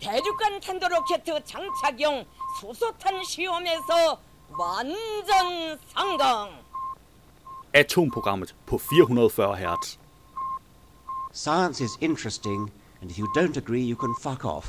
대륙간 0.00 0.60
탄도로켓 0.60 1.24
장착용 1.24 2.24
수소탄 2.60 3.22
시험에서 3.24 4.20
완전 4.58 5.78
성공. 5.94 6.50
Atomprogrammet 7.72 8.54
på 8.66 8.78
440 8.78 9.54
Hz. 9.56 9.98
Science 11.32 11.80
is 11.80 11.96
interesting, 12.00 12.72
and 13.00 13.10
if 13.10 13.18
you 13.18 13.28
don't 13.36 13.56
agree, 13.56 13.82
you 13.82 13.96
can 13.96 14.14
fuck 14.14 14.44
off. 14.44 14.68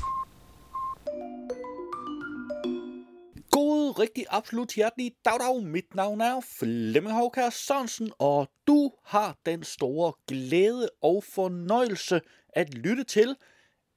God, 3.50 3.98
rigtig, 3.98 4.26
absolut 4.30 4.72
hjertelig 4.72 5.12
dag, 5.24 5.40
dag. 5.40 5.62
Mit 5.62 5.94
navn 5.94 6.20
er 6.20 6.40
Flemming 6.58 7.14
Håkær 7.14 7.50
Sørensen, 7.50 8.12
og 8.18 8.48
du 8.66 8.92
har 9.04 9.36
den 9.46 9.64
store 9.64 10.12
glæde 10.28 10.90
og 11.02 11.24
fornøjelse 11.24 12.20
at 12.52 12.74
lytte 12.74 13.04
til 13.04 13.36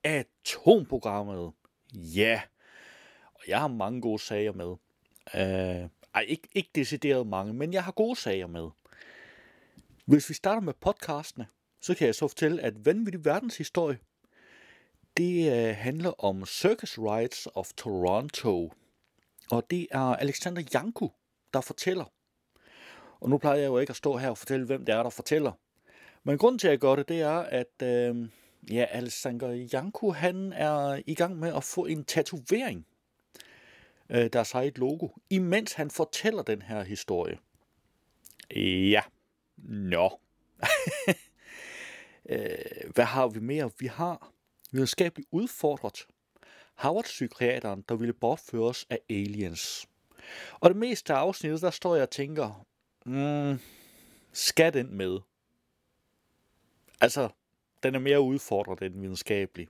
Atomprogrammet. 0.05 1.53
Ja, 1.95 2.43
og 3.35 3.43
jeg 3.49 3.61
har 3.61 3.69
mange 3.69 4.01
gode 4.01 4.19
sager 4.19 4.53
med. 4.53 4.67
Uh, 5.35 5.91
ej, 6.15 6.23
ikke, 6.27 6.49
ikke 6.53 6.71
decideret 6.75 7.27
mange, 7.27 7.53
men 7.53 7.73
jeg 7.73 7.85
har 7.85 7.93
gode 7.93 8.17
sager 8.17 8.47
med. 8.47 8.69
Hvis 10.05 10.29
vi 10.29 10.35
starter 10.35 10.61
med 10.61 10.75
podcastene, 10.81 11.47
så 11.81 11.95
kan 11.95 12.07
jeg 12.07 12.15
så 12.15 12.29
fortælle, 12.29 12.63
at 12.63 12.87
Vanvittig 12.87 13.25
Verdenshistorie, 13.25 13.99
det 15.17 15.53
uh, 15.71 15.77
handler 15.77 16.25
om 16.25 16.47
Circus 16.47 16.99
Rides 16.99 17.49
of 17.55 17.73
Toronto. 17.77 18.73
Og 19.51 19.71
det 19.71 19.87
er 19.91 20.01
Alexander 20.01 20.63
Janku, 20.75 21.09
der 21.55 21.61
fortæller. 21.61 22.05
Og 23.21 23.31
nu 23.31 23.39
plejer 23.39 23.59
jeg 23.59 23.67
jo 23.67 23.79
ikke 23.79 23.91
at 23.91 23.97
stå 23.97 24.17
her 24.17 24.31
og 24.31 24.39
fortælle, 24.39 24.67
hvem 24.67 24.85
det 24.85 24.95
er, 24.95 25.03
der 25.03 25.11
fortæller. 25.11 25.53
Men 26.25 26.39
grunden 26.39 26.59
til, 26.59 26.69
at 26.69 26.71
jeg 26.71 26.79
gør 26.79 26.97
det, 26.97 27.09
det 27.09 27.21
er, 27.21 27.39
at 27.39 27.83
øh, 27.83 28.29
ja, 28.71 28.87
Alexander 28.91 29.69
Janku, 29.73 30.11
han 30.11 30.53
er 30.53 31.03
i 31.07 31.15
gang 31.15 31.39
med 31.39 31.55
at 31.55 31.65
få 31.65 31.87
en 31.87 32.05
tatovering 32.05 32.87
øh, 34.11 34.31
deres 34.33 34.55
eget 34.55 34.79
logo, 34.79 35.09
imens 35.31 35.73
han 35.73 35.91
fortæller 35.91 36.43
den 36.43 36.63
her 36.63 36.83
historie. 36.83 37.39
Ja, 38.57 39.03
nå. 39.57 40.21
øh, 42.31 42.91
hvad 42.95 43.05
har 43.05 43.29
vi 43.29 43.41
mere? 43.41 43.71
Vi 43.79 43.87
har 43.87 44.33
videnskabeligt 44.73 45.29
udfordret 45.31 46.07
Howard-psykiateren, 46.75 47.85
der 47.89 47.95
ville 47.95 48.13
bortføres 48.13 48.87
af 48.91 49.01
aliens. 49.11 49.87
Og 50.61 50.71
det 50.71 50.77
meste 50.77 51.15
af 51.15 51.17
afsnittet, 51.17 51.63
der 51.63 51.71
står 51.71 51.95
jeg 51.95 52.03
og 52.03 52.11
tænker, 52.11 52.67
mm, 53.07 53.59
skal 54.33 54.73
den 54.73 54.95
med? 54.97 55.19
Altså, 57.01 57.29
den 57.83 57.95
er 57.95 57.99
mere 57.99 58.21
udfordret 58.21 58.83
end 58.83 59.01
videnskabelig. 59.01 59.69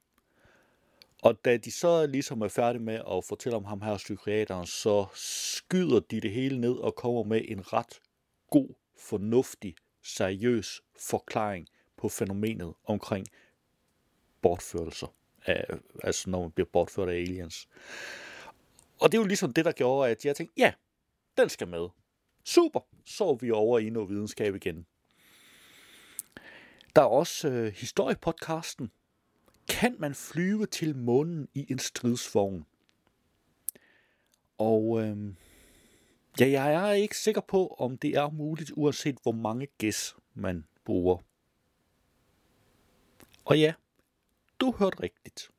Og 1.22 1.44
da 1.44 1.56
de 1.56 1.70
så 1.70 2.06
ligesom 2.06 2.42
er 2.42 2.48
færdige 2.48 2.82
med 2.82 2.94
at 2.94 3.24
fortælle 3.24 3.56
om 3.56 3.64
ham 3.64 3.82
her 3.82 3.96
psykiateren, 3.96 4.66
så 4.66 5.06
skyder 5.14 6.00
de 6.00 6.20
det 6.20 6.30
hele 6.30 6.60
ned 6.60 6.76
og 6.76 6.94
kommer 6.94 7.22
med 7.22 7.42
en 7.48 7.72
ret 7.72 8.00
god, 8.50 8.68
fornuftig, 8.98 9.74
seriøs 10.02 10.82
forklaring 10.98 11.66
på 11.96 12.08
fænomenet 12.08 12.74
omkring 12.84 13.26
bortførelser. 14.42 15.14
Af, 15.46 15.64
altså 16.02 16.30
når 16.30 16.40
man 16.40 16.50
bliver 16.50 16.68
bortført 16.72 17.08
af 17.08 17.14
aliens. 17.14 17.68
Og 19.00 19.12
det 19.12 19.18
er 19.18 19.22
jo 19.22 19.26
ligesom 19.26 19.52
det, 19.52 19.64
der 19.64 19.72
gjorde, 19.72 20.10
at 20.10 20.24
jeg 20.24 20.36
tænkte, 20.36 20.54
ja, 20.56 20.72
den 21.36 21.48
skal 21.48 21.68
med. 21.68 21.88
Super, 22.44 22.80
så 23.04 23.24
er 23.24 23.34
vi 23.34 23.50
over 23.50 23.78
i 23.78 23.90
noget 23.90 24.08
videnskab 24.08 24.54
igen. 24.54 24.86
Der 26.96 27.02
er 27.02 27.06
også 27.06 27.48
øh, 27.48 27.72
historiepodcasten, 27.72 28.90
kan 29.68 29.96
man 29.98 30.14
flyve 30.14 30.66
til 30.66 30.96
månen 30.96 31.48
i 31.54 31.66
en 31.72 31.78
stridsvogn? 31.78 32.66
Og 34.58 35.02
øh, 35.02 35.34
ja, 36.40 36.48
jeg 36.48 36.88
er 36.88 36.92
ikke 36.92 37.18
sikker 37.18 37.40
på, 37.40 37.66
om 37.78 37.98
det 37.98 38.10
er 38.10 38.30
muligt, 38.30 38.72
uanset 38.76 39.18
hvor 39.22 39.32
mange 39.32 39.66
gæs 39.78 40.16
man 40.34 40.64
bruger. 40.84 41.18
Og 43.44 43.58
ja, 43.58 43.74
du 44.60 44.74
hørte 44.78 45.02
rigtigt. 45.02 45.50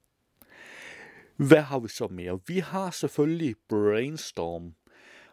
Hvad 1.36 1.62
har 1.62 1.80
vi 1.80 1.88
så 1.88 2.08
mere? 2.08 2.40
Vi 2.48 2.60
har 2.60 2.92
selvfølgelig 2.92 3.56
Brainstorm. 3.70 4.76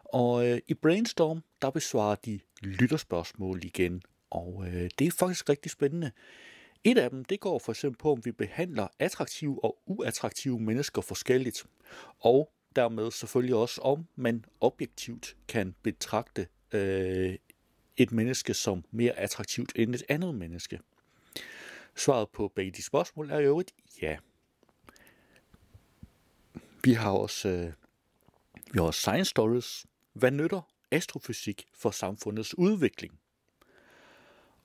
Og 0.03 0.47
øh, 0.47 0.59
i 0.67 0.73
Brainstorm, 0.73 1.43
der 1.61 1.69
besvarer 1.69 2.15
de 2.15 2.39
lytterspørgsmål 2.61 3.65
igen. 3.65 4.03
Og 4.29 4.63
øh, 4.67 4.89
det 4.99 5.07
er 5.07 5.11
faktisk 5.11 5.49
rigtig 5.49 5.71
spændende. 5.71 6.11
Et 6.83 6.97
af 6.97 7.09
dem, 7.09 7.25
det 7.25 7.39
går 7.39 7.59
for 7.59 7.71
eksempel 7.71 7.97
på, 7.97 8.11
om 8.11 8.25
vi 8.25 8.31
behandler 8.31 8.87
attraktive 8.99 9.63
og 9.63 9.77
uattraktive 9.85 10.59
mennesker 10.59 11.01
forskelligt, 11.01 11.65
og 12.19 12.51
dermed 12.75 13.11
selvfølgelig 13.11 13.55
også, 13.55 13.81
om 13.81 14.07
man 14.15 14.45
objektivt 14.61 15.37
kan 15.47 15.75
betragte 15.83 16.47
øh, 16.73 17.35
et 17.97 18.11
menneske 18.11 18.53
som 18.53 18.83
mere 18.91 19.11
attraktivt 19.11 19.71
end 19.75 19.95
et 19.95 20.03
andet 20.09 20.35
menneske. 20.35 20.79
Svaret 21.95 22.29
på 22.29 22.47
begge 22.55 22.71
de 22.71 22.83
spørgsmål 22.83 23.29
er 23.29 23.39
jo 23.39 23.59
et 23.59 23.71
ja. 24.01 24.17
Vi 26.83 26.93
har 26.93 27.11
også, 27.11 27.49
øh, 27.49 27.73
vi 28.71 28.79
har 28.79 28.85
også 28.85 28.99
Science 28.99 29.29
Stories. 29.29 29.85
Hvad 30.13 30.31
nytter 30.31 30.61
astrofysik 30.91 31.65
for 31.73 31.91
samfundets 31.91 32.57
udvikling? 32.57 33.19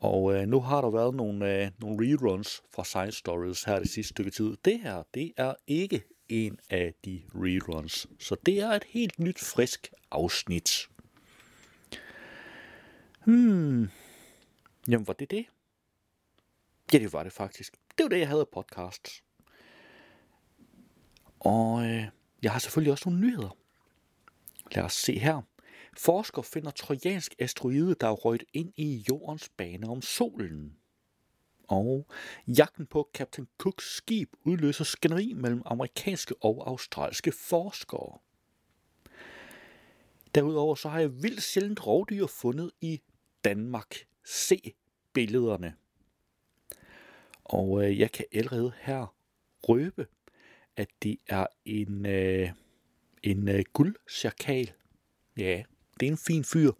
Og 0.04 0.34
øh, 0.34 0.48
nu 0.48 0.60
har 0.60 0.80
der 0.80 0.90
været 0.90 1.14
nogle, 1.14 1.62
øh, 1.64 1.70
nogle 1.78 1.96
reruns 2.12 2.62
fra 2.74 2.84
Science 2.84 3.18
Stories 3.18 3.64
her 3.64 3.78
det 3.78 3.90
sidste 3.90 4.08
stykke 4.08 4.30
tid. 4.30 4.56
Det 4.64 4.80
her, 4.80 5.02
det 5.14 5.32
er 5.36 5.54
ikke 5.66 6.02
en 6.28 6.58
af 6.70 6.94
de 7.04 7.22
reruns. 7.34 8.06
Så 8.18 8.36
det 8.46 8.60
er 8.60 8.68
et 8.68 8.84
helt 8.84 9.18
nyt, 9.18 9.38
frisk 9.38 9.92
afsnit. 10.10 10.88
Hmm. 13.24 13.88
Jamen, 14.88 15.06
var 15.06 15.12
det 15.12 15.30
det? 15.30 15.46
Ja, 16.92 16.98
det 16.98 17.12
var 17.12 17.22
det 17.22 17.32
faktisk. 17.32 17.76
Det 17.98 18.04
var 18.04 18.08
det, 18.08 18.18
jeg 18.18 18.28
havde 18.28 18.40
af 18.40 18.48
podcast. 18.48 19.22
Og 21.40 21.84
øh, 21.84 22.04
jeg 22.42 22.52
har 22.52 22.58
selvfølgelig 22.58 22.92
også 22.92 23.08
nogle 23.08 23.26
nyheder. 23.26 23.56
Lad 24.74 24.84
os 24.84 24.92
se 24.92 25.18
her. 25.18 25.42
Forsker 25.98 26.42
finder 26.42 26.70
trojansk 26.70 27.34
asteroide, 27.38 27.94
der 28.00 28.06
er 28.06 28.12
røget 28.12 28.44
ind 28.52 28.72
i 28.76 29.04
jordens 29.08 29.48
bane 29.48 29.88
om 29.88 30.02
solen. 30.02 30.76
Og 31.68 32.06
jagten 32.46 32.86
på 32.86 33.10
Captain 33.14 33.48
Cooks 33.58 33.96
skib 33.96 34.32
udløser 34.42 34.84
skænderi 34.84 35.32
mellem 35.32 35.62
amerikanske 35.64 36.34
og 36.40 36.68
australske 36.68 37.32
forskere. 37.32 38.18
Derudover 40.34 40.74
så 40.74 40.88
har 40.88 41.00
jeg 41.00 41.22
vildt 41.22 41.42
sjældent 41.42 41.86
rovdyr 41.86 42.26
fundet 42.26 42.70
i 42.80 43.00
Danmark. 43.44 43.94
Se 44.24 44.74
billederne. 45.12 45.74
Og 47.44 47.84
øh, 47.84 47.98
jeg 47.98 48.12
kan 48.12 48.24
allerede 48.32 48.72
her 48.80 49.14
røbe, 49.62 50.06
at 50.76 50.88
det 51.02 51.18
er 51.26 51.46
en, 51.64 52.06
øh, 52.06 52.50
en 53.22 53.48
øh, 53.48 53.64
guldcirkal. 53.72 54.72
Ja, 55.36 55.62
det 56.00 56.06
er 56.06 56.10
en 56.10 56.18
fin 56.18 56.44
fyr. 56.44 56.72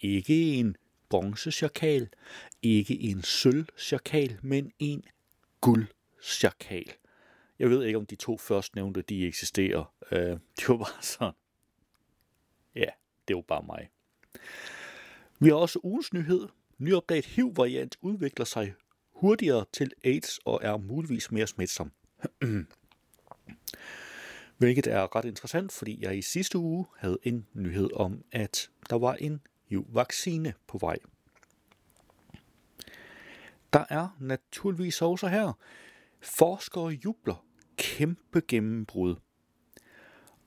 Ikke 0.00 0.54
en 0.54 0.76
bronzecirkal, 1.08 2.08
ikke 2.62 3.00
en 3.00 3.22
sølvcirkal, 3.22 4.38
men 4.42 4.72
en 4.78 5.04
guldcirkal. 5.60 6.92
Jeg 7.58 7.70
ved 7.70 7.84
ikke, 7.84 7.98
om 7.98 8.06
de 8.06 8.16
to 8.16 8.38
førstnævnte, 8.38 9.02
de 9.02 9.26
eksisterer. 9.26 9.94
Øh, 10.12 10.20
det 10.56 10.68
var 10.68 10.76
bare 10.76 11.02
sådan. 11.02 11.34
Ja, 12.74 12.88
det 13.28 13.36
var 13.36 13.42
bare 13.42 13.62
mig. 13.62 13.88
Vi 15.38 15.48
har 15.48 15.56
også 15.56 15.78
ugens 15.82 16.12
nyhed. 16.12 16.48
Nyopdaget 16.78 17.26
HIV-variant 17.26 17.96
udvikler 18.00 18.44
sig 18.44 18.74
hurtigere 19.10 19.64
til 19.72 19.92
AIDS 20.04 20.38
og 20.44 20.60
er 20.62 20.76
muligvis 20.76 21.30
mere 21.30 21.46
smitsom. 21.46 21.92
Hvilket 24.58 24.86
er 24.86 25.16
ret 25.16 25.24
interessant, 25.24 25.72
fordi 25.72 25.98
jeg 26.00 26.18
i 26.18 26.22
sidste 26.22 26.58
uge 26.58 26.86
havde 26.96 27.18
en 27.22 27.46
nyhed 27.52 27.90
om, 27.94 28.24
at 28.32 28.70
der 28.90 28.98
var 28.98 29.14
en 29.14 29.40
ny 29.70 29.78
vaccine 29.88 30.54
på 30.66 30.78
vej. 30.78 30.98
Der 33.72 33.84
er 33.88 34.16
naturligvis 34.20 35.02
også 35.02 35.28
her 35.28 35.52
forskere 36.20 36.88
jubler 36.88 37.44
kæmpe 37.76 38.42
gennembrud. 38.48 39.16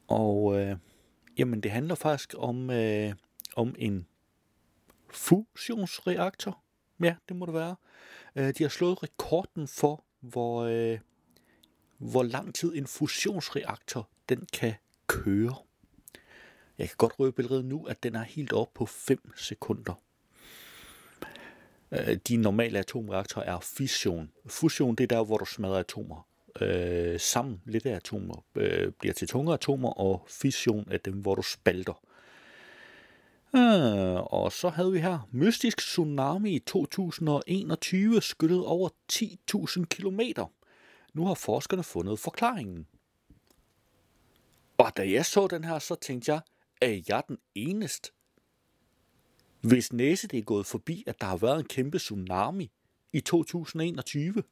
Og 0.07 0.59
øh, 0.59 0.77
jamen, 1.37 1.61
det 1.61 1.71
handler 1.71 1.95
faktisk 1.95 2.35
om, 2.37 2.69
øh, 2.69 3.13
om 3.55 3.75
en 3.77 4.07
fusionsreaktor. 5.09 6.63
Ja, 7.03 7.15
det 7.29 7.35
må 7.35 7.45
det 7.45 7.53
være. 7.53 7.75
Øh, 8.35 8.53
de 8.57 8.63
har 8.63 8.69
slået 8.69 9.03
rekorden 9.03 9.67
for, 9.67 10.05
hvor, 10.19 10.61
øh, 10.61 10.99
hvor 12.01 12.23
lang 12.23 12.55
tid 12.55 12.75
en 12.75 12.87
fusionsreaktor 12.87 14.09
den 14.29 14.47
kan 14.53 14.73
køre. 15.07 15.55
Jeg 16.77 16.87
kan 16.87 16.95
godt 16.97 17.19
røbe 17.19 17.41
allerede 17.41 17.63
nu, 17.63 17.85
at 17.85 18.03
den 18.03 18.15
er 18.15 18.23
helt 18.23 18.53
op 18.53 18.73
på 18.73 18.85
5 18.85 19.31
sekunder. 19.37 19.93
Øh, 21.91 22.17
de 22.27 22.37
normale 22.37 22.79
atomreaktorer 22.79 23.45
er 23.45 23.59
fission. 23.59 24.31
Fusion 24.45 24.95
det 24.95 25.03
er 25.03 25.07
der, 25.07 25.23
hvor 25.23 25.37
du 25.37 25.45
smadrer 25.45 25.79
atomer. 25.79 26.27
øh, 26.61 27.19
sammen. 27.19 27.61
Lidt 27.65 27.85
af 27.85 27.95
atomer 27.95 28.45
øh, 28.55 28.91
bliver 28.91 29.13
til 29.13 29.27
tungere 29.27 29.53
atomer, 29.53 29.89
og 29.89 30.25
fission 30.29 30.87
er 30.91 30.97
dem, 30.97 31.13
hvor 31.13 31.35
du 31.35 31.41
spalter. 31.41 32.01
Øh, 33.55 34.33
og 34.33 34.51
så 34.51 34.69
havde 34.69 34.91
vi 34.91 34.99
her 34.99 35.27
mystisk 35.31 35.77
tsunami 35.77 36.55
i 36.55 36.59
2021 36.59 38.21
skyllet 38.21 38.65
over 38.65 38.89
10.000 39.13 39.85
kilometer. 39.85 40.45
Nu 41.13 41.25
har 41.25 41.33
forskerne 41.33 41.83
fundet 41.83 42.19
forklaringen. 42.19 42.87
Og 44.77 44.97
da 44.97 45.11
jeg 45.11 45.25
så 45.25 45.47
den 45.47 45.63
her, 45.63 45.79
så 45.79 45.95
tænkte 45.95 46.31
jeg, 46.31 46.41
er 46.81 47.01
jeg 47.07 47.23
den 47.27 47.37
eneste? 47.55 48.11
Hvis 49.61 49.93
næse 49.93 50.27
det 50.27 50.39
er 50.39 50.43
gået 50.43 50.65
forbi, 50.65 51.03
at 51.07 51.21
der 51.21 51.27
har 51.27 51.37
været 51.37 51.59
en 51.59 51.65
kæmpe 51.65 51.97
tsunami 51.97 52.71
i 53.13 53.21
2021. 53.21 54.43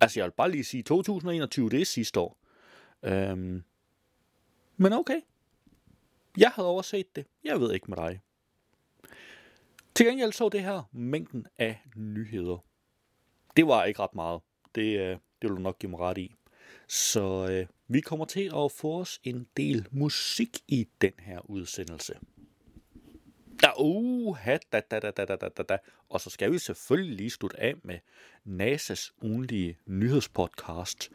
Altså, 0.00 0.20
jeg 0.20 0.24
vil 0.24 0.32
bare 0.32 0.50
lige 0.50 0.64
sige, 0.64 0.82
2021, 0.82 1.70
det 1.70 1.80
er 1.80 1.84
sidste 1.84 2.20
år. 2.20 2.36
Øhm, 3.02 3.64
men 4.76 4.92
okay. 4.92 5.20
Jeg 6.36 6.50
havde 6.50 6.68
overset 6.68 7.16
det. 7.16 7.26
Jeg 7.44 7.60
ved 7.60 7.74
ikke 7.74 7.86
med 7.88 7.96
dig. 7.96 8.20
Til 9.94 10.06
gengæld 10.06 10.32
så 10.32 10.48
det 10.48 10.62
her 10.62 10.82
mængden 10.92 11.46
af 11.58 11.82
nyheder. 11.96 12.64
Det 13.56 13.66
var 13.66 13.84
ikke 13.84 14.02
ret 14.02 14.14
meget. 14.14 14.40
Det, 14.74 15.00
øh, 15.00 15.18
det 15.42 15.50
vil 15.50 15.56
du 15.56 15.62
nok 15.62 15.78
give 15.78 15.90
mig 15.90 16.00
ret 16.00 16.18
i. 16.18 16.34
Så 16.88 17.48
øh, 17.50 17.66
vi 17.88 18.00
kommer 18.00 18.24
til 18.24 18.50
at 18.56 18.72
få 18.72 19.00
os 19.00 19.20
en 19.24 19.46
del 19.56 19.86
musik 19.90 20.58
i 20.68 20.88
den 21.00 21.12
her 21.18 21.50
udsendelse. 21.50 22.14
Da, 23.62 23.68
uh, 23.78 24.38
da, 24.72 24.80
da, 24.90 25.00
da, 25.00 25.10
da, 25.10 25.24
da, 25.24 25.36
da, 25.36 25.62
da. 25.62 25.78
Og 26.08 26.20
så 26.20 26.30
skal 26.30 26.52
vi 26.52 26.58
selvfølgelig 26.58 27.16
lige 27.16 27.30
slutte 27.30 27.60
af 27.60 27.74
med 27.82 27.98
NASA's 28.46 29.12
ugenlige 29.22 29.78
nyhedspodcast 29.86 31.10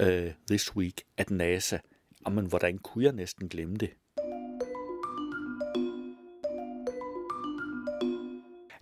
uh, 0.00 0.30
This 0.48 0.76
Week 0.76 1.02
at 1.16 1.30
NASA. 1.30 1.78
Jamen, 2.26 2.46
hvordan 2.46 2.78
kunne 2.78 3.04
jeg 3.04 3.12
næsten 3.12 3.48
glemme 3.48 3.76
det? 3.76 3.90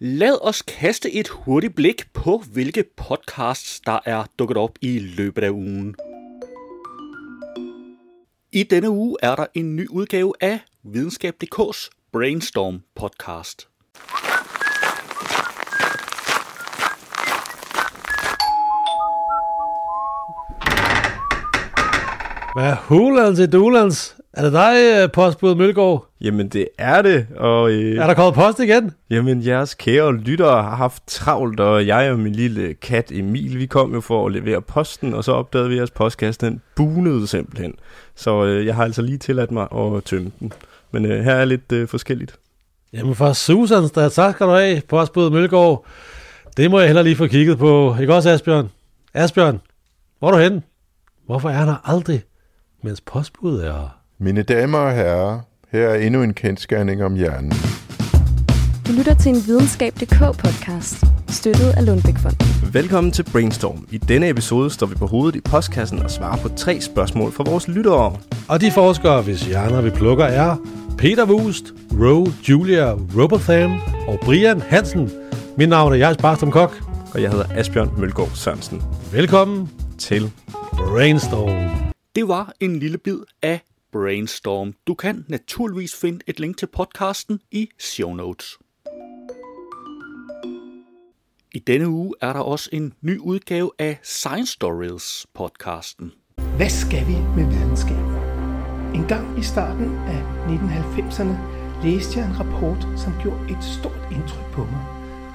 Lad 0.05 0.39
os 0.43 0.63
kaste 0.63 1.13
et 1.13 1.29
hurtigt 1.29 1.75
blik 1.75 2.13
på, 2.13 2.43
hvilke 2.53 2.85
podcasts, 2.97 3.81
der 3.81 3.99
er 4.05 4.25
dukket 4.39 4.57
op 4.57 4.79
i 4.81 4.99
løbet 4.99 5.45
af 5.45 5.51
ugen. 5.51 5.95
I 8.53 8.63
denne 8.63 8.91
uge 8.91 9.17
er 9.23 9.37
der 9.37 9.47
en 9.55 9.77
ny 9.77 9.89
udgave 9.89 10.33
af 10.41 10.61
Videnskab.dk's 10.83 11.91
Brainstorm 12.13 12.83
podcast. 12.95 13.69
Hvad 22.55 22.77
hulans 22.89 23.39
i 23.39 23.47
dulans? 23.47 24.17
Er 24.35 24.43
det 24.43 24.53
dig, 24.53 24.75
øh, 25.03 25.11
postbud 25.13 25.55
Mølgaard? 25.55 26.07
Jamen 26.21 26.49
det 26.49 26.69
er 26.79 27.03
det, 27.03 27.27
og 27.37 27.71
øh, 27.73 27.97
Er 27.97 28.07
der 28.07 28.15
kommet 28.15 28.35
post 28.35 28.59
igen? 28.59 28.93
jamen 29.11 29.47
jeres 29.47 29.75
kære 29.75 30.17
lyttere 30.17 30.63
har 30.63 30.77
haft 30.77 31.03
travlt, 31.07 31.61
og 31.61 31.87
jeg 31.87 32.13
og 32.13 32.19
min 32.19 32.33
lille 32.33 32.75
kat 32.75 33.13
Emil, 33.13 33.59
vi 33.59 33.67
kom 33.67 33.95
jo 33.95 34.01
for 34.01 34.27
at 34.27 34.33
levere 34.33 34.63
posten, 34.63 35.15
og 35.15 35.25
så 35.25 35.33
opdagede 35.33 35.69
vi, 35.69 35.75
at 35.75 35.79
jeres 35.79 35.91
postkasse, 35.91 36.41
den 36.41 36.63
bunede 36.77 37.27
simpelthen. 37.27 37.75
Så 38.15 38.45
øh, 38.45 38.67
jeg 38.67 38.75
har 38.75 38.85
altså 38.85 39.03
lige 39.03 39.19
tilladt 39.19 39.51
mig 39.51 39.69
at 39.73 40.05
tømme 40.05 40.31
den. 40.41 40.53
Men 40.91 41.07
øh, 41.07 41.25
her 41.25 41.35
er 41.35 41.45
lidt 41.45 41.73
øh, 41.73 41.89
forskelligt. 41.89 42.39
Jamen 42.93 43.15
for 43.15 43.33
Susans, 43.33 43.91
der 43.91 44.09
tak 44.09 44.35
skal 44.35 44.47
du 44.47 44.53
have, 44.53 44.81
postbud 44.89 45.31
Mølgaard. 45.31 45.85
Det 46.57 46.71
må 46.71 46.79
jeg 46.79 46.89
heller 46.89 47.03
lige 47.03 47.17
få 47.17 47.27
kigget 47.27 47.59
på. 47.59 47.97
Ikke 48.01 48.15
også, 48.15 48.31
Asbjørn? 48.31 48.71
Asbjørn, 49.15 49.61
hvor 50.19 50.29
er 50.29 50.33
du 50.33 50.39
henne? 50.39 50.63
Hvorfor 51.27 51.49
er 51.49 51.53
han 51.53 51.69
her 51.69 51.91
aldrig, 51.91 52.23
mens 52.83 53.01
postbuddet 53.01 53.67
er 53.67 53.73
her? 53.73 54.02
Mine 54.19 54.43
damer 54.43 54.79
og 54.79 54.93
herrer, 54.95 55.41
her 55.73 55.89
er 55.89 55.95
endnu 55.95 56.23
en 56.23 56.35
kendskærning 56.35 57.05
om 57.05 57.15
hjernen. 57.15 57.53
Du 58.89 58.93
lytter 58.93 59.15
til 59.15 59.29
en 59.35 59.43
videnskab.dk 59.47 60.39
podcast, 60.39 61.05
støttet 61.29 61.71
af 61.77 61.87
Lundbækfonden. 61.87 62.47
Velkommen 62.73 63.13
til 63.13 63.23
Brainstorm. 63.33 63.87
I 63.91 63.99
denne 63.99 64.29
episode 64.29 64.71
står 64.71 64.87
vi 64.87 64.95
på 64.95 65.07
hovedet 65.07 65.37
i 65.37 65.41
postkassen 65.41 65.99
og 65.99 66.11
svarer 66.11 66.37
på 66.37 66.49
tre 66.49 66.81
spørgsmål 66.81 67.33
fra 67.33 67.45
vores 67.47 67.69
lyttere. 67.69 68.17
Og 68.49 68.61
de 68.61 68.71
forskere, 68.71 69.23
hvis 69.23 69.43
hjerner 69.47 69.81
vi 69.81 69.91
plukker, 69.91 70.25
er 70.25 70.57
Peter 70.99 71.27
Wust, 71.27 71.65
Ro 71.93 72.29
Julia 72.49 72.93
Robotham 72.93 73.73
og 74.09 74.19
Brian 74.23 74.61
Hansen. 74.61 75.11
Mit 75.57 75.69
navn 75.69 75.93
er 75.93 75.97
Jais 75.97 76.17
Barstrom 76.17 76.51
Kok. 76.51 76.77
Og 77.15 77.23
jeg 77.23 77.31
hedder 77.31 77.45
Asbjørn 77.55 77.91
Mølgaard 77.99 78.31
Sørensen. 78.35 78.83
Velkommen 79.13 79.71
Til 79.99 80.31
Brainstorm. 80.73 81.93
Det 82.17 82.29
var 82.29 82.53
en 82.61 82.79
lille 82.79 82.99
bid 82.99 83.19
af 83.43 83.61
Brainstorm. 83.93 84.75
Du 84.87 84.95
kan 84.95 85.25
naturligvis 85.29 85.97
finde 85.97 86.21
et 86.27 86.41
link 86.41 86.57
til 86.57 86.67
podcasten 86.67 87.41
i 87.51 87.69
show 87.79 88.15
notes. 88.15 88.59
I 91.55 91.59
denne 91.59 91.89
uge 91.89 92.15
er 92.21 92.33
der 92.33 92.41
også 92.41 92.71
en 92.73 92.93
ny 93.01 93.19
udgave 93.19 93.71
af 93.79 93.99
Science 94.03 94.53
Stories 94.53 95.27
podcasten. 95.35 96.13
Hvad 96.57 96.69
skal 96.69 97.07
vi 97.07 97.17
med 97.37 97.47
videnskab? 97.53 98.07
En 98.95 99.05
gang 99.09 99.39
i 99.39 99.43
starten 99.43 99.97
af 99.97 100.21
1990'erne 100.47 101.35
læste 101.85 102.19
jeg 102.19 102.29
en 102.29 102.41
rapport, 102.41 102.87
som 102.99 103.13
gjorde 103.23 103.45
et 103.53 103.65
stort 103.65 104.09
indtryk 104.13 104.53
på 104.53 104.61
mig. 104.65 104.85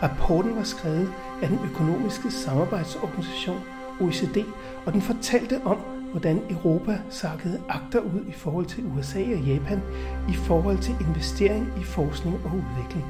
Rapporten 0.04 0.56
var 0.56 0.64
skrevet 0.64 1.14
af 1.42 1.48
den 1.50 1.60
økonomiske 1.72 2.32
samarbejdsorganisation 2.32 3.62
OECD, 4.02 4.38
og 4.86 4.94
den 4.94 5.02
fortalte 5.02 5.62
om, 5.62 5.97
hvordan 6.12 6.42
Europa 6.50 7.00
sakkede 7.10 7.62
agterud 7.70 8.26
i 8.28 8.32
forhold 8.32 8.66
til 8.66 8.86
USA 8.86 9.20
og 9.20 9.42
Japan 9.42 9.82
i 10.30 10.34
forhold 10.34 10.78
til 10.78 10.96
investering 11.02 11.68
i 11.82 11.84
forskning 11.84 12.36
og 12.46 12.52
udvikling. 12.52 13.06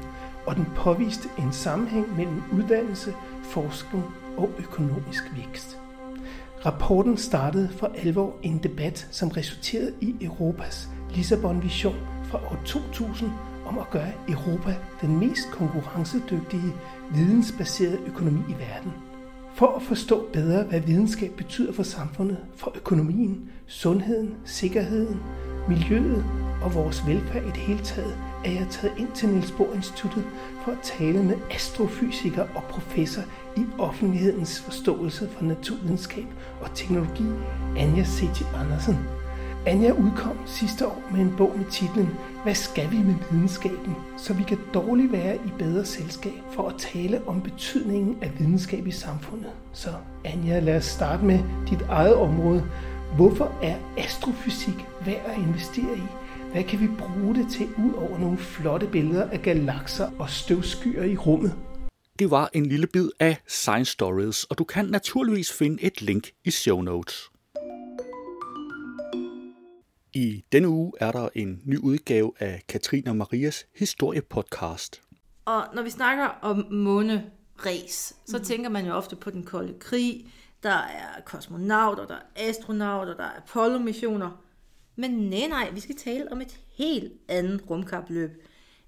Og 0.46 0.56
den 0.56 0.66
påviste 0.76 1.28
en 1.38 1.52
sammenhæng 1.52 2.16
mellem 2.16 2.42
uddannelse, 2.52 3.14
forskning 3.42 4.04
og 4.36 4.50
økonomisk 4.58 5.24
vækst. 5.36 5.78
Rapporten 6.66 7.16
startede 7.16 7.68
for 7.68 7.90
alvor 7.94 8.36
en 8.42 8.58
debat, 8.62 9.08
som 9.10 9.28
resulterede 9.28 9.92
i 10.00 10.14
Europas 10.20 10.88
Lissabon-vision 11.10 11.96
fra 12.24 12.38
år 12.38 12.58
2000 12.64 13.30
om 13.66 13.78
at 13.78 13.90
gøre 13.90 14.12
Europa 14.28 14.76
den 15.00 15.18
mest 15.18 15.50
konkurrencedygtige, 15.52 16.72
vidensbaserede 17.10 17.98
økonomi 18.06 18.40
i 18.48 18.52
verden. 18.52 19.07
For 19.58 19.76
at 19.76 19.82
forstå 19.82 20.26
bedre, 20.32 20.64
hvad 20.64 20.80
videnskab 20.80 21.32
betyder 21.36 21.72
for 21.72 21.82
samfundet, 21.82 22.38
for 22.56 22.72
økonomien, 22.76 23.50
sundheden, 23.66 24.34
sikkerheden, 24.44 25.20
miljøet 25.68 26.24
og 26.62 26.74
vores 26.74 27.06
velfærd 27.06 27.42
i 27.42 27.46
det 27.46 27.56
hele 27.56 27.80
taget, 27.80 28.18
er 28.44 28.50
jeg 28.50 28.66
taget 28.70 28.98
ind 28.98 29.08
til 29.14 29.28
Niels 29.28 29.52
Bohr 29.52 29.74
Instituttet 29.74 30.24
for 30.64 30.72
at 30.72 30.78
tale 30.82 31.22
med 31.22 31.36
astrofysiker 31.50 32.46
og 32.54 32.62
professor 32.62 33.22
i 33.56 33.64
offentlighedens 33.78 34.60
forståelse 34.60 35.28
for 35.28 35.44
naturvidenskab 35.44 36.26
og 36.60 36.74
teknologi, 36.74 37.26
Anja 37.76 38.04
C.T. 38.04 38.46
Andersen. 38.56 39.17
Anja 39.68 39.92
udkom 39.92 40.38
sidste 40.46 40.86
år 40.86 41.08
med 41.12 41.20
en 41.20 41.34
bog 41.36 41.58
med 41.58 41.66
titlen 41.70 42.08
Hvad 42.42 42.54
skal 42.54 42.90
vi 42.90 42.96
med 42.96 43.14
videnskaben? 43.30 43.94
Så 44.18 44.34
vi 44.34 44.42
kan 44.42 44.58
dårligt 44.74 45.12
være 45.12 45.34
i 45.34 45.50
bedre 45.58 45.84
selskab 45.84 46.32
for 46.52 46.68
at 46.68 46.74
tale 46.78 47.22
om 47.26 47.42
betydningen 47.42 48.18
af 48.22 48.32
videnskab 48.38 48.86
i 48.86 48.90
samfundet. 48.90 49.50
Så 49.72 49.88
Anja, 50.24 50.60
lad 50.60 50.76
os 50.76 50.84
starte 50.84 51.24
med 51.24 51.38
dit 51.70 51.80
eget 51.88 52.14
område. 52.14 52.64
Hvorfor 53.16 53.58
er 53.62 53.76
astrofysik 53.98 54.86
værd 55.06 55.26
at 55.26 55.38
investere 55.38 55.96
i? 55.96 56.08
Hvad 56.52 56.64
kan 56.64 56.80
vi 56.80 56.88
bruge 56.98 57.34
det 57.34 57.46
til 57.52 57.66
ud 57.66 57.92
over 57.92 58.18
nogle 58.18 58.38
flotte 58.38 58.86
billeder 58.86 59.30
af 59.30 59.42
galakser 59.42 60.10
og 60.18 60.30
støvskyer 60.30 61.02
i 61.02 61.16
rummet? 61.16 61.54
Det 62.18 62.30
var 62.30 62.50
en 62.52 62.66
lille 62.66 62.86
bid 62.86 63.08
af 63.20 63.36
Science 63.46 63.92
Stories, 63.92 64.44
og 64.44 64.58
du 64.58 64.64
kan 64.64 64.84
naturligvis 64.86 65.52
finde 65.52 65.82
et 65.82 66.02
link 66.02 66.30
i 66.44 66.50
show 66.50 66.80
notes. 66.80 67.30
I 70.12 70.44
denne 70.52 70.68
uge 70.68 70.92
er 71.00 71.12
der 71.12 71.28
en 71.34 71.62
ny 71.64 71.78
udgave 71.78 72.32
af 72.38 72.62
Katrine 72.68 73.10
og 73.10 73.16
Marias 73.16 73.66
historiepodcast. 73.74 75.02
Og 75.44 75.64
når 75.74 75.82
vi 75.82 75.90
snakker 75.90 76.24
om 76.24 76.66
måneræs, 76.70 78.16
så 78.26 78.38
mm. 78.38 78.44
tænker 78.44 78.68
man 78.68 78.86
jo 78.86 78.92
ofte 78.92 79.16
på 79.16 79.30
den 79.30 79.44
kolde 79.44 79.78
krig. 79.78 80.26
Der 80.62 80.70
er 80.70 81.20
kosmonauter, 81.24 82.06
der 82.06 82.14
er 82.14 82.48
astronauter, 82.48 83.16
der 83.16 83.24
er 83.24 83.36
Apollo-missioner. 83.36 84.44
Men 84.96 85.10
nej, 85.10 85.46
nej, 85.48 85.70
vi 85.70 85.80
skal 85.80 85.96
tale 85.96 86.32
om 86.32 86.40
et 86.40 86.60
helt 86.68 87.12
andet 87.28 87.70
rumkapløb. 87.70 88.30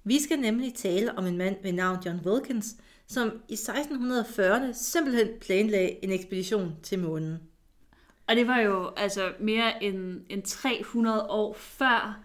Vi 0.03 0.19
skal 0.19 0.39
nemlig 0.39 0.73
tale 0.73 1.17
om 1.17 1.25
en 1.25 1.37
mand 1.37 1.55
ved 1.63 1.71
navn 1.71 1.97
John 2.05 2.19
Wilkins, 2.25 2.75
som 3.07 3.31
i 3.49 3.53
1640'erne 3.53 4.73
simpelthen 4.73 5.27
planlagde 5.41 6.03
en 6.03 6.11
ekspedition 6.11 6.75
til 6.83 6.99
månen. 6.99 7.50
Og 8.31 8.37
det 8.37 8.47
var 8.47 8.59
jo 8.59 8.91
altså 8.97 9.31
mere 9.39 9.83
end, 9.83 10.21
end 10.29 10.43
300 10.43 11.25
år 11.29 11.53
før 11.59 12.19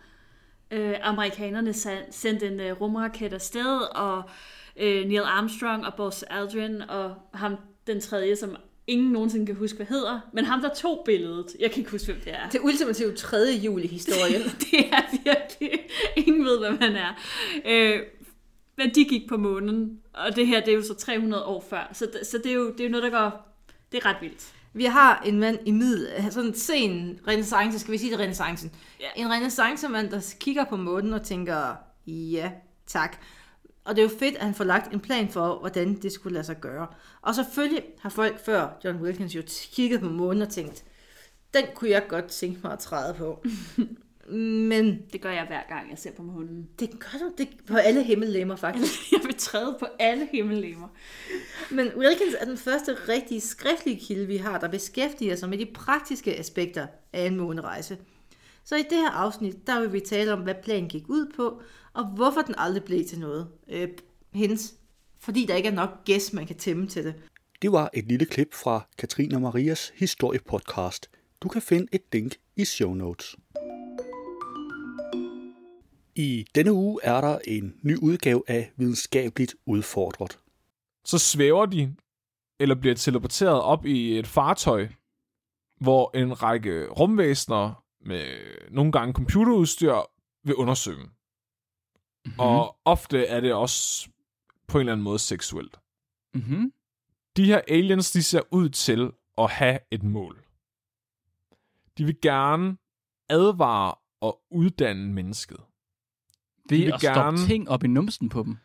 øh, 0.71 0.95
amerikanerne 1.03 1.71
send- 1.71 2.11
sendte 2.13 2.47
en 2.47 2.61
øh, 2.61 2.81
rumraket 2.81 3.33
afsted, 3.33 3.81
og 3.97 4.23
øh, 4.77 5.05
Neil 5.07 5.21
Armstrong 5.25 5.87
og 5.87 5.95
Buzz 5.95 6.23
Aldrin 6.31 6.83
og 6.83 7.15
ham 7.35 7.57
den 7.87 8.01
tredje, 8.01 8.37
som 8.37 8.57
ingen 8.87 9.13
nogensinde 9.13 9.47
kan 9.47 9.55
huske, 9.55 9.77
hvad 9.77 9.87
hedder. 9.87 10.21
Men 10.33 10.45
ham, 10.45 10.61
der 10.61 10.75
tog 10.75 11.03
billedet, 11.05 11.47
jeg 11.61 11.71
kan 11.71 11.79
ikke 11.79 11.91
huske, 11.91 12.07
hvem 12.13 12.21
det 12.25 12.33
er. 12.35 12.49
Det 12.49 12.61
ultimative 12.63 13.13
tredje 13.15 13.57
jul 13.59 13.85
i 13.85 13.87
historien. 13.87 14.43
det 14.71 14.79
er 14.93 15.03
virkelig, 15.25 15.81
ingen 16.17 16.45
ved, 16.45 16.59
hvad 16.59 16.71
man 16.71 16.97
er. 16.97 17.15
Øh, 17.67 18.01
men 18.77 18.95
de 18.95 19.05
gik 19.05 19.29
på 19.29 19.37
månen, 19.37 20.01
og 20.13 20.37
det 20.37 20.47
her, 20.47 20.61
det 20.61 20.69
er 20.69 20.77
jo 20.77 20.83
så 20.83 20.95
300 20.95 21.45
år 21.45 21.65
før. 21.71 21.91
Så, 21.93 22.11
så 22.23 22.39
det, 22.39 22.51
er 22.51 22.55
jo, 22.55 22.73
det 22.73 22.81
er 22.81 22.85
jo 22.85 22.91
noget, 22.91 23.13
der 23.13 23.21
går, 23.21 23.59
det 23.93 23.99
er 23.99 24.07
ret 24.07 24.17
vildt. 24.21 24.53
Vi 24.76 24.85
har 24.85 25.23
en 25.26 25.40
mand 25.40 25.59
i 25.66 25.71
middel, 25.71 26.33
sådan 26.33 26.49
en 26.49 26.54
sen 26.54 27.21
renaissance, 27.28 27.78
skal 27.78 27.92
vi 27.92 27.99
sige 27.99 28.11
det 28.12 28.18
renaissancen. 28.18 28.73
Ja. 29.00 29.06
En 29.16 29.30
renaissancemand, 29.30 30.11
der 30.11 30.35
kigger 30.40 30.64
på 30.64 30.76
månen 30.76 31.12
og 31.12 31.23
tænker, 31.23 31.75
ja, 32.06 32.50
tak. 32.87 33.16
Og 33.85 33.97
det 33.97 34.02
er 34.02 34.09
jo 34.11 34.18
fedt, 34.18 34.37
at 34.37 34.42
han 34.42 34.54
får 34.54 34.64
lagt 34.64 34.92
en 34.92 35.00
plan 35.00 35.28
for, 35.28 35.59
hvordan 35.61 35.95
det 35.95 36.12
skulle 36.12 36.35
lade 36.35 36.45
sig 36.45 36.61
gøre. 36.61 36.87
Og 37.23 37.35
selvfølgelig 37.35 37.83
har 38.00 38.11
folk 38.11 38.45
før 38.45 38.78
John 38.85 39.02
Wilkins 39.02 39.35
jo 39.35 39.42
kigget 39.73 40.00
på 40.00 40.09
månen 40.09 40.42
og 40.42 40.49
tænkt, 40.49 40.85
den 41.54 41.64
kunne 41.75 41.90
jeg 41.90 42.02
godt 42.09 42.26
tænke 42.26 42.61
mig 42.64 42.73
at 42.73 42.78
træde 42.78 43.14
på. 43.14 43.45
Men 44.68 44.99
Det 45.12 45.21
gør 45.21 45.30
jeg 45.30 45.45
hver 45.47 45.62
gang, 45.68 45.90
jeg 45.90 45.99
ser 45.99 46.12
på 46.12 46.23
månen. 46.23 46.68
det 46.80 46.90
gør 46.90 47.18
du 47.18 47.33
det 47.38 47.49
på 47.66 47.76
alle 47.76 48.02
himmellemmer 48.02 48.56
faktisk. 48.56 48.92
Jeg 49.12 49.21
træde 49.38 49.76
på 49.81 49.87
alle 49.99 50.28
himmellemmer. 50.33 50.88
Men 51.71 51.88
Wilkins 51.97 52.35
er 52.40 52.45
den 52.45 52.59
første 52.59 52.97
rigtige 53.09 53.40
skriftlige 53.40 54.00
kilde, 54.00 54.26
vi 54.26 54.37
har, 54.37 54.61
der 54.61 54.69
beskæftiger 54.69 55.37
sig 55.37 55.49
med 55.49 55.59
de 55.59 55.66
praktiske 55.75 56.38
aspekter 56.38 56.87
af 57.12 57.26
en 57.26 57.37
månerejse. 57.37 57.99
Så 58.64 58.76
i 58.76 58.83
det 58.83 58.99
her 58.99 59.11
afsnit, 59.11 59.66
der 59.66 59.81
vil 59.81 59.93
vi 59.93 60.00
tale 60.00 60.33
om, 60.33 60.40
hvad 60.40 60.55
planen 60.62 60.88
gik 60.88 61.09
ud 61.09 61.33
på, 61.37 61.62
og 61.93 62.07
hvorfor 62.07 62.40
den 62.40 62.55
aldrig 62.59 62.85
blev 62.85 63.05
til 63.05 63.19
noget. 63.19 63.49
Øh, 63.69 63.88
hendes, 64.33 64.75
fordi 65.19 65.47
der 65.47 65.55
ikke 65.55 65.69
er 65.69 65.75
nok 65.75 66.05
gæst, 66.05 66.35
man 66.35 66.47
kan 66.47 66.57
tæmme 66.57 66.87
til 66.87 67.05
det. 67.05 67.14
Det 67.62 67.73
var 67.73 67.90
et 67.95 68.05
lille 68.05 68.26
klip 68.26 68.55
fra 68.55 68.88
Katrine 68.99 69.37
og 69.37 69.40
Marias 69.40 69.93
historiepodcast. 69.95 71.11
Du 71.40 71.49
kan 71.49 71.62
finde 71.62 71.87
et 71.93 72.02
link 72.12 72.35
i 72.57 72.64
show 72.64 72.95
notes. 72.95 73.37
I 76.19 76.47
denne 76.55 76.73
uge 76.73 77.01
er 77.03 77.21
der 77.21 77.39
en 77.45 77.81
ny 77.83 77.97
udgave 77.97 78.43
af 78.49 78.73
Videnskabeligt 78.77 79.57
Udfordret. 79.67 80.39
så 81.05 81.19
svæver 81.19 81.67
de, 81.67 81.97
eller 82.61 82.75
bliver 82.75 82.95
teleporteret 82.95 83.63
op 83.63 83.87
i 83.87 84.19
et 84.19 84.27
fartøj, 84.27 84.89
hvor 85.81 86.17
en 86.17 86.43
række 86.43 86.89
rumvæsener 86.89 87.85
med 88.01 88.25
nogle 88.71 88.93
gange 88.93 89.15
computerudstyr 89.15 89.95
vil 90.45 90.55
undersøge 90.55 90.97
dem. 90.97 91.05
Mm-hmm. 91.07 92.39
Og 92.41 92.77
ofte 92.85 93.27
er 93.27 93.41
det 93.41 93.55
også 93.55 94.09
på 94.67 94.79
en 94.79 94.81
eller 94.81 94.93
anden 94.93 95.05
måde 95.05 95.19
seksuelt. 95.19 95.81
Mm-hmm. 96.35 96.73
De 97.37 97.45
her 97.45 97.61
aliens, 97.69 98.13
de 98.13 98.23
ser 98.23 98.41
ud 98.51 98.69
til 98.69 99.13
at 99.39 99.51
have 99.51 99.79
et 99.91 100.03
mål. 100.03 100.45
De 101.99 102.05
vil 102.05 102.21
gerne 102.21 102.77
advare 103.29 103.95
og 104.21 104.43
uddanne 104.51 105.13
mennesket. 105.13 105.61
Ved 106.71 106.79
vil 106.79 106.93
at 106.93 107.01
stoppe 107.01 107.21
gerne- 107.21 107.47
ting 107.47 107.69
op 107.71 107.85
i 107.85 107.87
numsen 107.87 108.29
på 108.29 108.43
dem. 108.43 108.57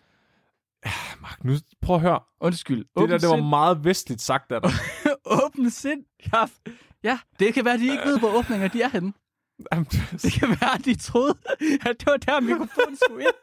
Mark, 1.22 1.44
nu 1.44 1.54
prøv 1.82 1.96
at 1.96 2.02
høre. 2.02 2.20
Undskyld. 2.40 2.78
Det 2.78 2.88
der, 2.96 3.02
Åbent 3.02 3.22
det 3.22 3.30
var 3.30 3.36
sind. 3.36 3.50
meget 3.50 3.84
vestligt 3.86 4.22
sagt 4.22 4.52
af 4.52 4.62
dig. 4.62 4.72
Åbent 5.46 5.74
sind. 5.74 6.06
Ja, 6.34 6.46
ja, 7.04 7.20
det 7.40 7.54
kan 7.54 7.66
være, 7.66 7.74
at 7.74 7.80
de 7.80 7.92
ikke 7.92 8.04
ved, 8.06 8.20
hvor 8.20 8.34
åbninger 8.40 8.68
de 8.68 8.82
er 8.82 8.90
henne. 8.90 9.14
Jamen, 9.74 9.86
Det 10.12 10.34
kan 10.34 10.50
være, 10.50 10.74
at 10.76 10.86
de 10.86 10.96
troede, 10.96 11.38
at 11.82 11.96
det 12.00 12.06
var 12.06 12.18
der, 12.18 12.40
mikrofonen 12.40 12.98
skulle 12.98 13.24
ind. 13.24 13.34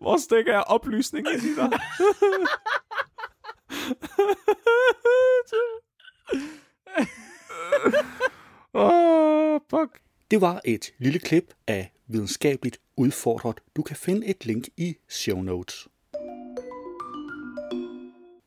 Hvor 0.00 0.16
stikker 0.16 0.52
jeg 0.52 0.62
oplysning 0.62 1.26
i 1.28 1.54
dig? 1.56 1.70
Åh, 8.76 9.54
oh, 9.54 9.60
fuck. 9.70 10.00
Det 10.30 10.40
var 10.40 10.60
et 10.64 10.92
lille 10.98 11.18
klip 11.18 11.54
af 11.66 11.92
Videnskabeligt 12.06 12.78
Udfordret. 12.96 13.58
Du 13.76 13.82
kan 13.82 13.96
finde 13.96 14.26
et 14.26 14.44
link 14.44 14.68
i 14.76 14.96
show 15.08 15.42
notes. 15.42 15.88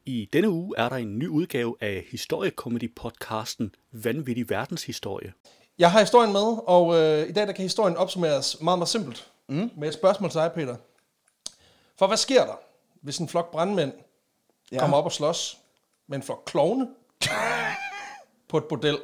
I 0.06 0.30
denne 0.34 0.50
uge 0.50 0.76
er 0.78 0.90
der 0.90 0.96
en 0.96 1.20
ny 1.20 1.28
udgave 1.28 1.76
af 1.82 2.06
historiekomedy-podcasten 2.10 3.72
Vanvittig 3.92 4.50
Verdenshistorie. 4.50 5.34
Jeg 5.80 5.92
har 5.92 6.00
historien 6.00 6.32
med, 6.32 6.58
og 6.68 6.96
øh, 6.96 7.30
i 7.30 7.32
dag 7.32 7.48
der 7.48 7.54
kan 7.54 7.64
historien 7.64 7.98
opsummeres 7.98 8.62
meget, 8.62 8.80
meget 8.80 8.90
simpelt. 8.90 9.32
Mm. 9.48 9.72
Med 9.78 9.88
et 9.88 9.94
spørgsmål 9.94 10.30
til 10.30 10.40
dig, 10.40 10.52
Peter. 10.56 10.76
For 12.00 12.08
hvad 12.08 12.18
sker 12.18 12.46
der, 12.46 12.60
hvis 13.02 13.18
en 13.18 13.28
flok 13.28 13.52
brandmænd 13.52 13.94
ja. 14.72 14.76
Ja. 14.76 14.80
kommer 14.80 14.98
op 14.98 15.06
og 15.06 15.12
slås 15.12 15.58
med 16.08 16.18
en 16.18 16.24
flok 16.24 16.44
klovne 16.46 16.88
på 18.50 18.58
et 18.58 18.64
bordel? 18.64 18.98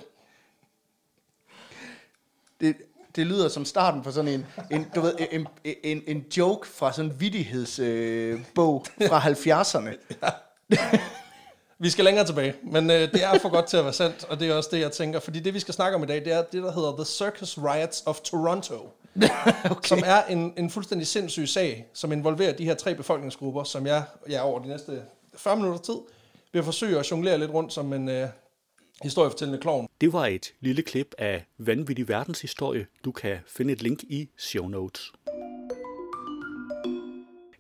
Det, 2.62 2.76
det 3.16 3.28
lyder 3.28 3.50
som 3.50 3.66
starten 3.66 4.02
på 4.02 4.12
sådan 4.12 4.32
en, 4.32 4.46
en, 4.72 4.88
du 4.96 5.02
ved, 5.02 5.14
en, 5.32 5.48
en, 5.84 6.02
en 6.08 6.26
joke 6.38 6.68
fra 6.68 6.94
sådan 6.94 7.12
en 7.12 7.22
vittighedsbog 7.22 7.86
øh, 7.88 8.40
bog 8.56 8.86
fra 9.08 9.20
70'erne. 9.20 9.96
Vi 11.80 11.90
skal 11.90 12.06
længere 12.06 12.26
tilbage, 12.26 12.54
men 12.64 12.90
øh, 12.90 13.12
det 13.12 13.24
er 13.24 13.40
for 13.40 13.50
godt 13.50 13.66
til 13.66 13.78
at 13.78 13.84
være 13.84 13.94
sandt, 13.94 14.24
og 14.24 14.40
det 14.40 14.50
er 14.50 14.54
også 14.56 14.70
det, 14.72 14.80
jeg 14.80 14.92
tænker. 14.92 15.20
Fordi 15.20 15.40
det, 15.40 15.54
vi 15.54 15.60
skal 15.60 15.74
snakke 15.74 15.96
om 15.96 16.04
i 16.04 16.06
dag, 16.06 16.26
det 16.26 16.34
er 16.34 16.42
det, 16.42 16.64
der 16.64 16.72
hedder 16.72 16.96
The 16.96 17.06
Circus 17.06 17.58
Riots 17.58 18.04
of 18.06 18.20
Toronto. 18.20 18.76
okay. 19.72 19.88
Som 19.88 20.02
er 20.06 20.24
en, 20.24 20.54
en 20.58 20.70
fuldstændig 20.70 21.08
sindssyg 21.08 21.48
sag, 21.48 21.88
som 21.94 22.12
involverer 22.12 22.54
de 22.54 22.66
her 22.66 22.74
tre 22.74 22.96
befolkningsgrupper, 22.96 23.64
som 23.64 23.88
jeg 23.88 24.04
ja, 24.30 24.46
over 24.46 24.60
de 24.60 24.68
næste 24.68 25.02
40 25.38 25.56
minutter 25.56 25.82
tid 25.82 25.98
vil 26.54 26.64
forsøge 26.64 27.00
at 27.00 27.12
jonglere 27.12 27.38
lidt 27.38 27.52
rundt 27.52 27.74
som 27.74 27.94
en 27.94 28.10
øh, 28.10 28.28
historiefortællende 29.04 29.62
klovn. 29.62 29.88
Det 30.02 30.14
var 30.14 30.26
et 30.26 30.54
lille 30.60 30.82
klip 30.82 31.16
af 31.18 31.46
Vanvittig 31.58 32.08
Verdenshistorie. 32.08 32.88
Du 33.06 33.12
kan 33.12 33.38
finde 33.48 33.74
et 33.74 33.82
link 33.82 34.04
i 34.04 34.30
show 34.38 34.68
notes. 34.68 35.12